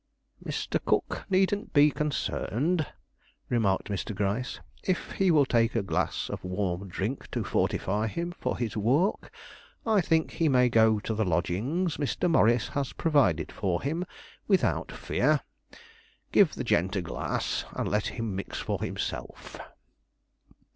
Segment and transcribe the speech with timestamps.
[0.43, 0.83] "Mr.
[0.83, 2.87] Cook needn't be concerned,"
[3.49, 4.15] remarked Mr.
[4.15, 4.59] Gryce.
[4.83, 9.29] "If he will take a glass of warm drink to fortify him for his walk,
[9.85, 12.27] I think he may go to the lodgings Mr.
[12.27, 14.03] Morris has provided for him
[14.47, 15.41] without fear.
[16.31, 19.59] Give the gent a glass, and let him mix for himself."